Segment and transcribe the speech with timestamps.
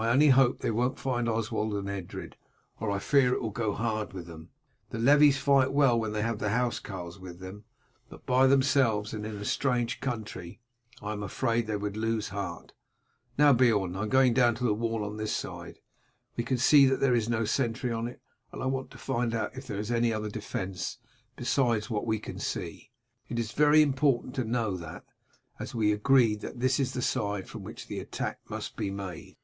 [0.00, 2.36] I only hope they wont find Oswald and Edred,
[2.78, 4.50] or I fear it will go hard with them.
[4.90, 7.64] The levies fight well when they have the housecarls with them,
[8.08, 10.60] but by themselves and in a strange country
[11.02, 12.74] I am afraid they would lose heart.
[13.36, 15.80] Now, Beorn, I am going down to the wall on this side.
[16.36, 18.22] We can see that there is no sentry on it,
[18.52, 20.98] and I want to find out if there is any other defence
[21.34, 22.92] besides what we can see.
[23.28, 25.06] It is very important to know that,
[25.58, 29.34] as we agreed that this is the side from which the attack must be made."